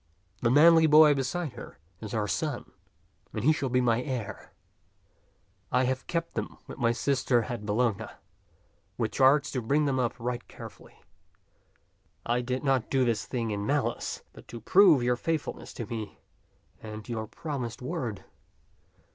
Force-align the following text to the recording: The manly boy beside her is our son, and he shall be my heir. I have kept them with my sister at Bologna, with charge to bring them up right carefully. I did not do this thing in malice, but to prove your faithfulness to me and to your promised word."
The 0.41 0.49
manly 0.49 0.87
boy 0.87 1.13
beside 1.13 1.53
her 1.53 1.77
is 1.99 2.15
our 2.15 2.27
son, 2.27 2.71
and 3.33 3.43
he 3.43 3.53
shall 3.53 3.69
be 3.69 3.81
my 3.81 4.01
heir. 4.01 4.51
I 5.71 5.83
have 5.83 6.07
kept 6.07 6.33
them 6.33 6.57
with 6.65 6.79
my 6.79 6.91
sister 6.91 7.43
at 7.43 7.67
Bologna, 7.67 8.07
with 8.97 9.11
charge 9.11 9.51
to 9.51 9.61
bring 9.61 9.85
them 9.85 9.99
up 9.99 10.15
right 10.19 10.47
carefully. 10.47 10.99
I 12.25 12.41
did 12.41 12.63
not 12.63 12.89
do 12.89 13.05
this 13.05 13.27
thing 13.27 13.51
in 13.51 13.63
malice, 13.63 14.23
but 14.33 14.47
to 14.47 14.59
prove 14.59 15.03
your 15.03 15.17
faithfulness 15.17 15.71
to 15.73 15.85
me 15.85 16.17
and 16.81 17.05
to 17.05 17.11
your 17.11 17.27
promised 17.27 17.79
word." 17.79 18.23